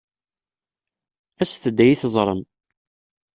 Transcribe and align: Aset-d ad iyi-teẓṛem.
Aset-d 1.41 1.65
ad 1.79 1.79
iyi-teẓṛem. 1.85 2.41